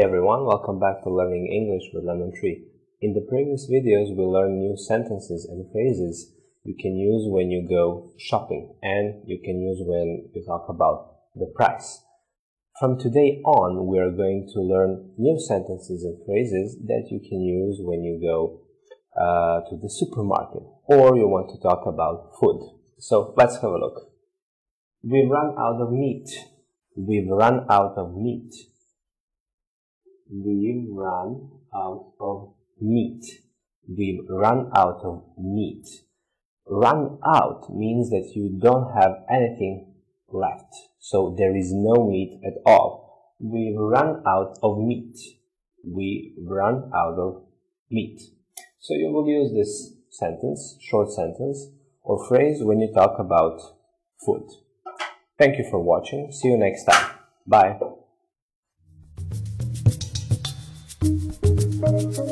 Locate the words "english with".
1.52-2.04